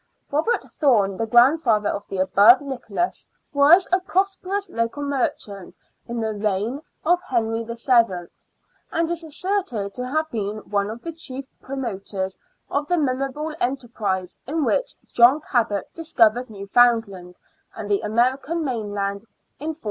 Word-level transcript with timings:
Robert 0.31 0.63
Thorne, 0.63 1.15
the 1.15 1.27
grandfather 1.27 1.89
of 1.89 2.07
the 2.07 2.17
above 2.17 2.59
Nicholas, 2.59 3.27
was 3.53 3.87
a 3.91 3.99
prosperous 3.99 4.67
local 4.67 5.03
merchant 5.03 5.77
in 6.07 6.19
the 6.19 6.33
reign 6.33 6.81
of 7.05 7.21
Henry 7.21 7.63
VH., 7.63 8.27
and 8.91 9.11
is 9.11 9.23
asserted 9.23 9.93
to 9.93 10.07
have 10.07 10.27
been 10.31 10.57
one 10.67 10.89
of 10.89 11.03
the 11.03 11.11
chief 11.13 11.45
promoters 11.61 12.39
of 12.67 12.87
the 12.87 12.97
memorable 12.97 13.53
enterprise 13.59 14.39
in 14.47 14.65
which 14.65 14.95
John 15.13 15.39
Cabot 15.39 15.87
discovered 15.93 16.49
Newfoundland 16.49 17.37
and 17.75 17.87
the 17.87 18.01
American 18.01 18.65
mainland 18.65 19.21
in 19.59 19.67
1497. 19.67 19.75